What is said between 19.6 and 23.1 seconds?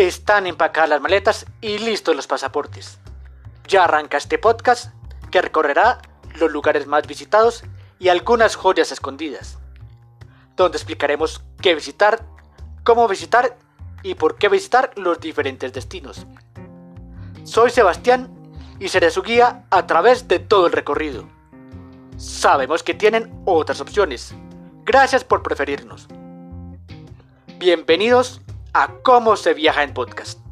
a través de todo el recorrido. Sabemos que